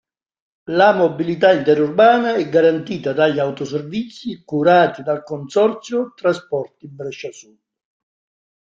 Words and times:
La 0.69 0.93
mobilità 0.93 1.53
interurbana 1.53 2.33
è 2.33 2.49
garantita 2.49 3.13
dagli 3.13 3.37
autoservizi 3.37 4.43
curati 4.43 5.03
dal 5.03 5.21
consorzio 5.21 6.13
Trasporti 6.15 6.89
Brescia 6.89 7.31
Sud. 7.31 7.59